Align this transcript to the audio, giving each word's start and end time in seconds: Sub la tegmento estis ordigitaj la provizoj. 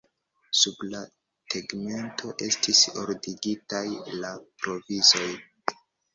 Sub 0.59 0.79
la 0.93 1.01
tegmento 1.55 2.31
estis 2.47 2.81
ordigitaj 3.03 3.83
la 4.25 4.33
provizoj. 4.65 5.31